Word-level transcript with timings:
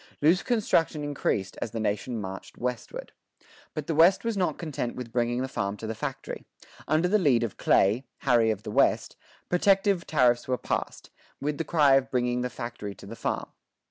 Loose 0.19 0.41
construction 0.41 1.03
increased 1.03 1.59
as 1.61 1.69
the 1.69 1.79
nation 1.79 2.19
marched 2.19 2.57
westward.[25:1] 2.57 3.47
But 3.75 3.85
the 3.85 3.93
West 3.93 4.23
was 4.25 4.35
not 4.35 4.57
content 4.57 4.95
with 4.95 5.11
bringing 5.11 5.43
the 5.43 5.47
farm 5.47 5.77
to 5.77 5.85
the 5.85 5.93
factory. 5.93 6.43
Under 6.87 7.07
the 7.07 7.19
lead 7.19 7.43
of 7.43 7.57
Clay 7.57 8.07
"Harry 8.21 8.49
of 8.49 8.63
the 8.63 8.71
West" 8.71 9.15
protective 9.47 10.07
tariffs 10.07 10.47
were 10.47 10.57
passed, 10.57 11.11
with 11.39 11.59
the 11.59 11.63
cry 11.63 11.97
of 11.97 12.09
bringing 12.09 12.41
the 12.41 12.49
factory 12.49 12.95
to 12.95 13.05
the 13.05 13.15
farm. 13.15 13.49